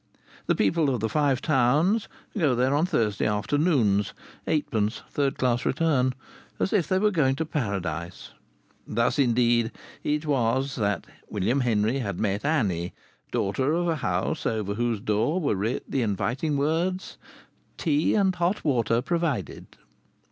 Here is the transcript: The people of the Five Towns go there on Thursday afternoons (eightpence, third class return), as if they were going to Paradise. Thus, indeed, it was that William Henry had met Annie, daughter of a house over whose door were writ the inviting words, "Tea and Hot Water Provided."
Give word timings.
The 0.47 0.55
people 0.55 0.89
of 0.91 0.99
the 0.99 1.07
Five 1.09 1.43
Towns 1.43 2.07
go 2.35 2.55
there 2.55 2.73
on 2.73 2.87
Thursday 2.87 3.27
afternoons 3.27 4.13
(eightpence, 4.47 5.03
third 5.11 5.37
class 5.37 5.63
return), 5.63 6.15
as 6.59 6.73
if 6.73 6.87
they 6.87 6.97
were 6.97 7.11
going 7.11 7.35
to 7.35 7.45
Paradise. 7.45 8.31
Thus, 8.87 9.19
indeed, 9.19 9.71
it 10.03 10.25
was 10.25 10.75
that 10.77 11.05
William 11.29 11.59
Henry 11.59 11.99
had 11.99 12.19
met 12.19 12.43
Annie, 12.43 12.93
daughter 13.31 13.73
of 13.73 13.87
a 13.87 13.97
house 13.97 14.47
over 14.47 14.73
whose 14.73 14.99
door 14.99 15.39
were 15.39 15.53
writ 15.53 15.83
the 15.87 16.01
inviting 16.01 16.57
words, 16.57 17.19
"Tea 17.77 18.15
and 18.15 18.33
Hot 18.33 18.65
Water 18.65 19.03
Provided." 19.03 19.67